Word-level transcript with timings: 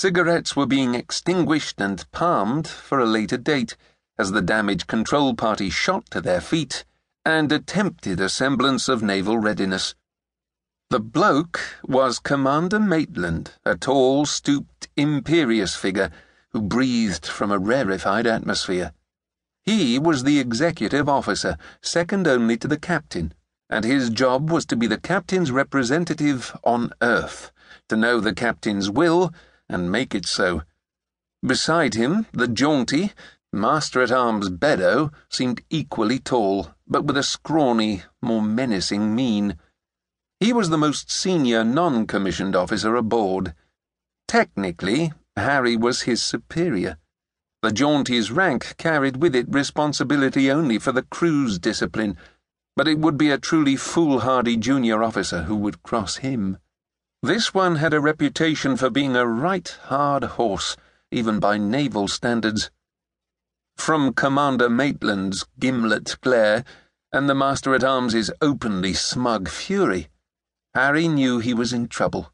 Cigarettes 0.00 0.54
were 0.54 0.64
being 0.64 0.94
extinguished 0.94 1.80
and 1.80 2.08
palmed 2.12 2.68
for 2.68 3.00
a 3.00 3.04
later 3.04 3.36
date 3.36 3.76
as 4.16 4.30
the 4.30 4.40
damage 4.40 4.86
control 4.86 5.34
party 5.34 5.70
shot 5.70 6.08
to 6.12 6.20
their 6.20 6.40
feet 6.40 6.84
and 7.24 7.50
attempted 7.50 8.20
a 8.20 8.28
semblance 8.28 8.88
of 8.88 9.02
naval 9.02 9.38
readiness. 9.38 9.96
The 10.90 11.00
bloke 11.00 11.60
was 11.82 12.20
Commander 12.20 12.78
Maitland, 12.78 13.54
a 13.64 13.74
tall, 13.74 14.24
stooped, 14.24 14.86
imperious 14.96 15.74
figure 15.74 16.12
who 16.50 16.62
breathed 16.62 17.26
from 17.26 17.50
a 17.50 17.58
rarefied 17.58 18.28
atmosphere. 18.28 18.92
He 19.64 19.98
was 19.98 20.22
the 20.22 20.38
executive 20.38 21.08
officer, 21.08 21.56
second 21.82 22.28
only 22.28 22.56
to 22.58 22.68
the 22.68 22.78
captain, 22.78 23.34
and 23.68 23.84
his 23.84 24.10
job 24.10 24.48
was 24.48 24.64
to 24.66 24.76
be 24.76 24.86
the 24.86 25.00
captain's 25.00 25.50
representative 25.50 26.56
on 26.62 26.92
Earth, 27.02 27.50
to 27.88 27.96
know 27.96 28.20
the 28.20 28.32
captain's 28.32 28.88
will 28.88 29.32
and 29.68 29.92
make 29.92 30.14
it 30.14 30.26
so. 30.26 30.62
Beside 31.44 31.94
him, 31.94 32.26
the 32.32 32.48
jaunty, 32.48 33.12
Master 33.52 34.02
at 34.02 34.12
Arms 34.12 34.50
Beddoe 34.50 35.10
seemed 35.30 35.62
equally 35.70 36.18
tall, 36.18 36.74
but 36.86 37.04
with 37.04 37.16
a 37.16 37.22
scrawny, 37.22 38.02
more 38.20 38.42
menacing 38.42 39.14
mien. 39.14 39.56
He 40.40 40.52
was 40.52 40.68
the 40.68 40.78
most 40.78 41.10
senior 41.10 41.64
non 41.64 42.06
commissioned 42.06 42.54
officer 42.54 42.94
aboard. 42.96 43.54
Technically, 44.26 45.12
Harry 45.36 45.76
was 45.76 46.02
his 46.02 46.22
superior. 46.22 46.98
The 47.62 47.72
jaunty's 47.72 48.30
rank 48.30 48.76
carried 48.76 49.16
with 49.16 49.34
it 49.34 49.46
responsibility 49.48 50.50
only 50.50 50.78
for 50.78 50.92
the 50.92 51.02
crew's 51.02 51.58
discipline, 51.58 52.16
but 52.76 52.86
it 52.86 52.98
would 52.98 53.16
be 53.16 53.30
a 53.30 53.38
truly 53.38 53.74
foolhardy 53.74 54.56
junior 54.56 55.02
officer 55.02 55.42
who 55.44 55.56
would 55.56 55.82
cross 55.82 56.18
him. 56.18 56.58
This 57.22 57.52
one 57.52 57.76
had 57.76 57.92
a 57.92 58.00
reputation 58.00 58.76
for 58.76 58.90
being 58.90 59.16
a 59.16 59.26
right 59.26 59.68
hard 59.86 60.22
horse, 60.22 60.76
even 61.10 61.40
by 61.40 61.58
naval 61.58 62.06
standards. 62.06 62.70
From 63.76 64.12
Commander 64.12 64.70
Maitland's 64.70 65.44
gimlet 65.58 66.16
glare 66.20 66.64
and 67.12 67.28
the 67.28 67.34
Master 67.34 67.74
at 67.74 67.82
Arms's 67.82 68.30
openly 68.40 68.92
smug 68.94 69.48
fury, 69.48 70.08
Harry 70.74 71.08
knew 71.08 71.40
he 71.40 71.52
was 71.52 71.72
in 71.72 71.88
trouble. 71.88 72.32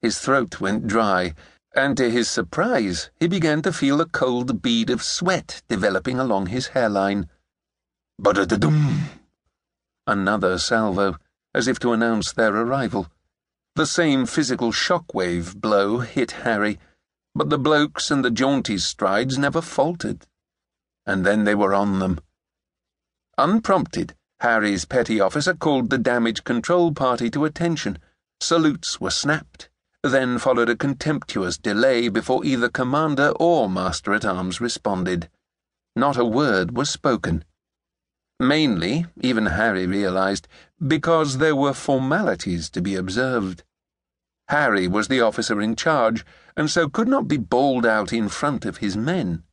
His 0.00 0.20
throat 0.20 0.60
went 0.60 0.86
dry, 0.86 1.34
and 1.74 1.96
to 1.96 2.08
his 2.08 2.30
surprise, 2.30 3.10
he 3.18 3.26
began 3.26 3.60
to 3.62 3.72
feel 3.72 4.00
a 4.00 4.08
cold 4.08 4.62
bead 4.62 4.88
of 4.88 5.02
sweat 5.02 5.62
developing 5.68 6.20
along 6.20 6.46
his 6.46 6.68
hairline. 6.68 7.28
Ba-da-da-dum! 8.20 9.08
Another 10.06 10.58
salvo, 10.58 11.16
as 11.52 11.66
if 11.66 11.80
to 11.80 11.92
announce 11.92 12.32
their 12.32 12.54
arrival. 12.54 13.08
The 13.74 13.86
same 13.86 14.26
physical 14.26 14.70
shockwave 14.70 15.56
blow 15.56 16.00
hit 16.00 16.32
Harry, 16.42 16.78
but 17.34 17.48
the 17.48 17.58
bloke's 17.58 18.10
and 18.10 18.22
the 18.22 18.30
jaunty's 18.30 18.84
strides 18.84 19.38
never 19.38 19.62
faltered. 19.62 20.26
And 21.06 21.24
then 21.24 21.44
they 21.44 21.54
were 21.54 21.72
on 21.72 21.98
them. 21.98 22.20
Unprompted, 23.38 24.14
Harry's 24.40 24.84
petty 24.84 25.20
officer 25.20 25.54
called 25.54 25.88
the 25.88 25.96
damage 25.96 26.44
control 26.44 26.92
party 26.92 27.30
to 27.30 27.46
attention. 27.46 27.98
Salutes 28.40 29.00
were 29.00 29.10
snapped. 29.10 29.70
Then 30.02 30.38
followed 30.38 30.68
a 30.68 30.76
contemptuous 30.76 31.56
delay 31.56 32.10
before 32.10 32.44
either 32.44 32.68
commander 32.68 33.32
or 33.40 33.70
master 33.70 34.12
at 34.12 34.26
arms 34.26 34.60
responded. 34.60 35.30
Not 35.96 36.18
a 36.18 36.24
word 36.24 36.76
was 36.76 36.90
spoken. 36.90 37.44
Mainly, 38.42 39.06
even 39.20 39.46
Harry 39.46 39.86
realized, 39.86 40.48
because 40.84 41.38
there 41.38 41.54
were 41.54 41.72
formalities 41.72 42.68
to 42.70 42.82
be 42.82 42.96
observed. 42.96 43.62
Harry 44.48 44.88
was 44.88 45.06
the 45.06 45.20
officer 45.20 45.62
in 45.62 45.76
charge, 45.76 46.26
and 46.56 46.68
so 46.68 46.88
could 46.88 47.06
not 47.06 47.28
be 47.28 47.36
bawled 47.36 47.86
out 47.86 48.12
in 48.12 48.28
front 48.28 48.64
of 48.64 48.78
his 48.78 48.96
men. 48.96 49.44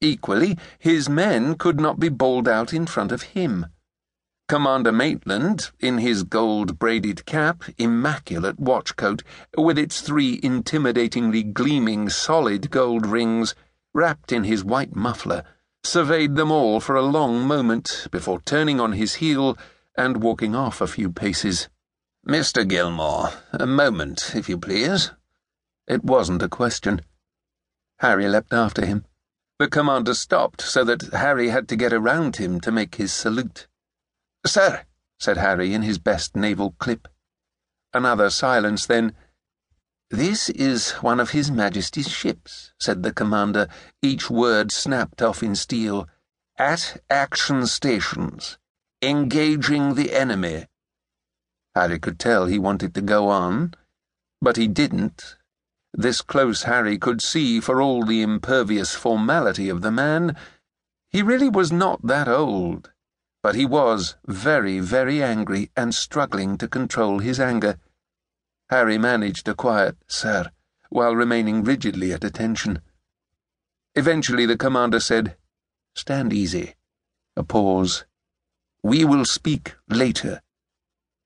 Equally, 0.00 0.58
his 0.80 1.08
men 1.08 1.54
could 1.54 1.78
not 1.78 2.00
be 2.00 2.08
bawled 2.08 2.48
out 2.48 2.72
in 2.72 2.84
front 2.84 3.12
of 3.12 3.22
him. 3.22 3.66
Commander 4.48 4.90
Maitland, 4.90 5.70
in 5.78 5.98
his 5.98 6.24
gold 6.24 6.80
braided 6.80 7.26
cap, 7.26 7.62
immaculate 7.78 8.58
watch 8.58 8.96
coat, 8.96 9.22
with 9.56 9.78
its 9.78 10.00
three 10.00 10.40
intimidatingly 10.40 11.44
gleaming 11.52 12.08
solid 12.08 12.72
gold 12.72 13.06
rings, 13.06 13.54
wrapped 13.94 14.32
in 14.32 14.42
his 14.42 14.64
white 14.64 14.96
muffler, 14.96 15.44
surveyed 15.86 16.36
them 16.36 16.50
all 16.50 16.80
for 16.80 16.96
a 16.96 17.02
long 17.02 17.46
moment 17.46 18.08
before 18.10 18.40
turning 18.40 18.80
on 18.80 18.92
his 18.92 19.14
heel 19.16 19.56
and 19.96 20.22
walking 20.22 20.54
off 20.54 20.80
a 20.80 20.86
few 20.86 21.10
paces. 21.10 21.68
Mr. 22.26 22.66
Gilmour, 22.66 23.32
a 23.52 23.66
moment, 23.66 24.32
if 24.34 24.48
you 24.48 24.58
please. 24.58 25.12
It 25.86 26.04
wasn't 26.04 26.42
a 26.42 26.48
question. 26.48 27.02
Harry 27.98 28.28
leapt 28.28 28.52
after 28.52 28.84
him. 28.84 29.04
The 29.58 29.68
commander 29.68 30.12
stopped 30.12 30.60
so 30.60 30.84
that 30.84 31.14
Harry 31.14 31.48
had 31.48 31.68
to 31.68 31.76
get 31.76 31.92
around 31.92 32.36
him 32.36 32.60
to 32.60 32.72
make 32.72 32.96
his 32.96 33.12
salute. 33.12 33.68
Sir, 34.44 34.82
said 35.18 35.38
Harry 35.38 35.72
in 35.72 35.82
his 35.82 35.98
best 35.98 36.36
naval 36.36 36.74
clip. 36.78 37.08
Another 37.94 38.28
silence, 38.28 38.84
then. 38.84 39.14
This 40.10 40.48
is 40.50 40.92
one 41.02 41.18
of 41.18 41.30
His 41.30 41.50
Majesty's 41.50 42.08
ships, 42.08 42.72
said 42.80 43.02
the 43.02 43.12
commander, 43.12 43.68
each 44.02 44.30
word 44.30 44.70
snapped 44.70 45.20
off 45.20 45.42
in 45.42 45.54
steel. 45.54 46.08
At 46.58 47.02
action 47.10 47.66
stations. 47.66 48.58
Engaging 49.02 49.94
the 49.94 50.14
enemy. 50.14 50.66
Harry 51.74 51.98
could 51.98 52.18
tell 52.18 52.46
he 52.46 52.58
wanted 52.58 52.94
to 52.94 53.02
go 53.02 53.28
on, 53.28 53.74
but 54.40 54.56
he 54.56 54.68
didn't. 54.68 55.36
This 55.92 56.22
close 56.22 56.62
Harry 56.62 56.98
could 56.98 57.20
see 57.20 57.60
for 57.60 57.82
all 57.82 58.04
the 58.04 58.22
impervious 58.22 58.94
formality 58.94 59.68
of 59.68 59.82
the 59.82 59.92
man. 59.92 60.36
He 61.10 61.22
really 61.22 61.48
was 61.48 61.70
not 61.70 62.06
that 62.06 62.28
old 62.28 62.90
but 63.46 63.54
he 63.54 63.64
was 63.64 64.16
very, 64.26 64.80
very 64.80 65.22
angry 65.22 65.70
and 65.76 65.94
struggling 65.94 66.58
to 66.58 66.66
control 66.66 67.20
his 67.20 67.38
anger. 67.38 67.78
Harry 68.68 68.98
managed 68.98 69.46
a 69.46 69.54
quiet, 69.54 69.96
sir, 70.08 70.50
while 70.90 71.14
remaining 71.14 71.62
rigidly 71.62 72.12
at 72.12 72.24
attention. 72.24 72.80
Eventually, 73.94 74.44
the 74.44 74.56
commander 74.56 75.00
said, 75.00 75.36
Stand 75.94 76.32
easy. 76.32 76.74
A 77.36 77.42
pause. 77.42 78.04
We 78.82 79.04
will 79.04 79.24
speak 79.24 79.76
later. 79.88 80.42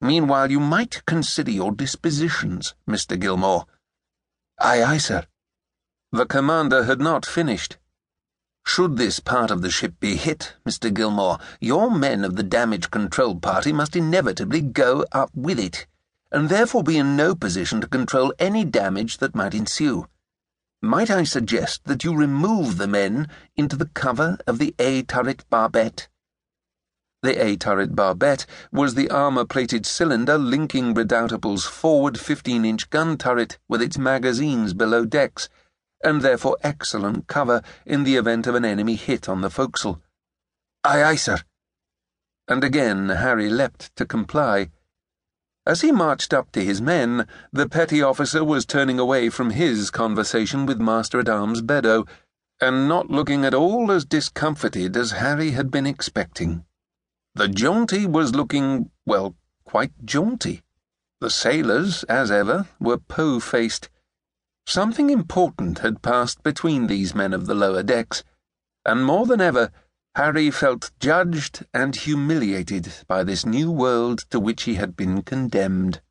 Meanwhile, 0.00 0.50
you 0.50 0.60
might 0.60 1.02
consider 1.06 1.50
your 1.50 1.72
dispositions, 1.72 2.74
Mr. 2.88 3.18
Gilmour. 3.18 3.64
Aye, 4.58 4.82
aye, 4.82 4.98
sir. 4.98 5.26
The 6.12 6.26
commander 6.26 6.84
had 6.84 7.00
not 7.00 7.24
finished. 7.24 7.78
Should 8.66 8.96
this 8.96 9.18
part 9.20 9.50
of 9.50 9.62
the 9.62 9.70
ship 9.70 9.98
be 9.98 10.16
hit, 10.16 10.54
Mr. 10.66 10.92
Gilmour, 10.92 11.38
your 11.60 11.90
men 11.90 12.24
of 12.24 12.36
the 12.36 12.42
damage 12.42 12.90
control 12.90 13.34
party 13.36 13.72
must 13.72 13.96
inevitably 13.96 14.60
go 14.60 15.04
up 15.12 15.30
with 15.34 15.58
it, 15.58 15.86
and 16.32 16.48
therefore 16.48 16.82
be 16.82 16.96
in 16.96 17.16
no 17.16 17.34
position 17.34 17.80
to 17.80 17.86
control 17.86 18.32
any 18.38 18.64
damage 18.64 19.18
that 19.18 19.34
might 19.34 19.54
ensue. 19.54 20.06
Might 20.82 21.10
I 21.10 21.24
suggest 21.24 21.84
that 21.84 22.04
you 22.04 22.16
remove 22.16 22.78
the 22.78 22.86
men 22.86 23.28
into 23.56 23.76
the 23.76 23.90
cover 23.94 24.38
of 24.46 24.58
the 24.58 24.74
A 24.78 25.02
turret 25.02 25.44
barbette? 25.50 26.08
The 27.22 27.44
A 27.44 27.56
turret 27.56 27.94
barbette 27.94 28.46
was 28.72 28.94
the 28.94 29.10
armour 29.10 29.44
plated 29.44 29.84
cylinder 29.84 30.38
linking 30.38 30.94
Redoutable's 30.94 31.66
forward 31.66 32.18
15 32.18 32.64
inch 32.64 32.88
gun 32.88 33.18
turret 33.18 33.58
with 33.68 33.82
its 33.82 33.98
magazines 33.98 34.72
below 34.72 35.04
decks 35.04 35.50
and 36.02 36.22
therefore 36.22 36.56
excellent 36.62 37.26
cover 37.26 37.60
in 37.84 38.04
the 38.04 38.16
event 38.16 38.46
of 38.46 38.54
an 38.54 38.64
enemy 38.64 38.94
hit 38.94 39.28
on 39.28 39.42
the 39.42 39.50
forecastle. 39.50 40.00
Aye, 40.82 41.02
aye, 41.02 41.16
sir. 41.16 41.40
And 42.48 42.64
again 42.64 43.10
Harry 43.10 43.50
leapt 43.50 43.94
to 43.96 44.06
comply. 44.06 44.70
As 45.66 45.82
he 45.82 45.92
marched 45.92 46.32
up 46.32 46.50
to 46.52 46.64
his 46.64 46.80
men, 46.80 47.26
the 47.52 47.68
petty 47.68 48.02
officer 48.02 48.42
was 48.42 48.64
turning 48.64 48.98
away 48.98 49.28
from 49.28 49.50
his 49.50 49.90
conversation 49.90 50.64
with 50.64 50.80
Master 50.80 51.20
at 51.20 51.28
Arms 51.28 51.60
Beddoe, 51.60 52.06
and 52.60 52.88
not 52.88 53.10
looking 53.10 53.44
at 53.44 53.54
all 53.54 53.92
as 53.92 54.04
discomfited 54.04 54.96
as 54.96 55.12
Harry 55.12 55.50
had 55.50 55.70
been 55.70 55.86
expecting. 55.86 56.64
The 57.34 57.48
jaunty 57.48 58.06
was 58.06 58.34
looking, 58.34 58.90
well, 59.04 59.36
quite 59.64 59.92
jaunty. 60.04 60.62
The 61.20 61.30
sailors, 61.30 62.04
as 62.04 62.30
ever, 62.30 62.66
were 62.80 62.98
po 62.98 63.38
faced 63.38 63.90
Something 64.66 65.10
important 65.10 65.80
had 65.80 66.00
passed 66.00 66.42
between 66.42 66.86
these 66.86 67.14
men 67.14 67.32
of 67.32 67.46
the 67.46 67.54
lower 67.54 67.82
decks, 67.82 68.24
and 68.84 69.04
more 69.04 69.26
than 69.26 69.40
ever, 69.40 69.70
Harry 70.22 70.50
felt 70.50 70.90
judged 71.00 71.64
and 71.72 71.96
humiliated 71.96 72.92
by 73.06 73.24
this 73.24 73.46
new 73.46 73.72
world 73.72 74.18
to 74.28 74.38
which 74.38 74.64
he 74.64 74.74
had 74.74 74.94
been 74.94 75.22
condemned. 75.22 76.02